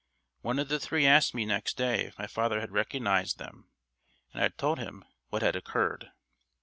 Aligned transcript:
One 0.41 0.57
of 0.57 0.67
the 0.67 0.79
three 0.79 1.05
asked 1.05 1.35
me 1.35 1.45
next 1.45 1.77
day 1.77 2.05
if 2.05 2.17
my 2.17 2.25
father 2.25 2.59
had 2.59 2.71
recognised 2.71 3.37
them, 3.37 3.69
and 4.33 4.43
I 4.43 4.47
told 4.47 4.79
him 4.79 5.05
what 5.29 5.43
had 5.43 5.55
occurred. 5.55 6.09